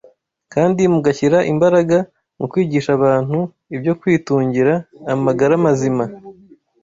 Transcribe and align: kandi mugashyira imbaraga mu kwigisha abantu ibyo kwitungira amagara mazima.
kandi 0.53 0.81
mugashyira 0.93 1.39
imbaraga 1.51 1.97
mu 2.37 2.45
kwigisha 2.51 2.89
abantu 2.97 3.37
ibyo 3.75 3.93
kwitungira 3.99 4.73
amagara 5.13 5.53
mazima. 5.65 6.03